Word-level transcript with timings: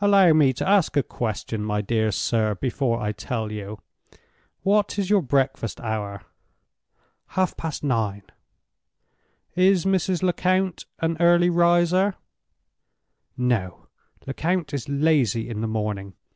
"Allow 0.00 0.34
me 0.34 0.52
to 0.52 0.68
ask 0.68 0.96
a 0.96 1.02
question, 1.02 1.64
my 1.64 1.80
dear 1.80 2.12
sir, 2.12 2.54
before 2.54 3.00
I 3.00 3.10
tell 3.10 3.50
you. 3.50 3.80
What 4.62 5.00
is 5.00 5.10
your 5.10 5.20
breakfast 5.20 5.80
hour?" 5.80 6.22
"Half 7.30 7.56
past 7.56 7.82
nine." 7.82 8.22
"Is 9.56 9.84
Mrs. 9.84 10.22
Lecount 10.22 10.84
an 11.00 11.16
early 11.18 11.50
riser?" 11.50 12.14
"No. 13.36 13.88
Lecount 14.28 14.72
is 14.72 14.88
lazy 14.88 15.48
in 15.50 15.60
the 15.60 15.66
morning. 15.66 16.14